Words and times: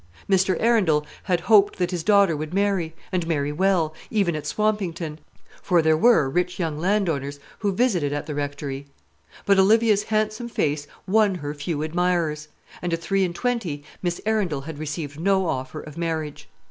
Mr. 0.27 0.57
Arundel 0.59 1.05
had 1.25 1.41
hoped 1.41 1.77
that 1.77 1.91
his 1.91 2.01
daughter 2.03 2.35
would 2.35 2.55
marry, 2.55 2.95
and 3.11 3.27
marry 3.27 3.51
well, 3.51 3.93
even 4.09 4.35
at 4.35 4.47
Swampington; 4.47 5.19
for 5.61 5.83
there 5.83 5.95
were 5.95 6.27
rich 6.27 6.57
young 6.57 6.79
landowners 6.79 7.39
who 7.59 7.71
visited 7.71 8.11
at 8.11 8.25
the 8.25 8.33
Rectory. 8.33 8.87
But 9.45 9.59
Olivia's 9.59 10.01
handsome 10.05 10.49
face 10.49 10.87
won 11.07 11.35
her 11.35 11.53
few 11.53 11.83
admirers, 11.83 12.47
and 12.81 12.91
at 12.91 12.99
three 12.99 13.23
and 13.23 13.35
twenty 13.35 13.83
Miss 14.01 14.19
Arundel 14.25 14.61
had 14.61 14.79
received 14.79 15.19
no 15.19 15.45
offer 15.45 15.81
of 15.81 15.99
marriage. 15.99 16.49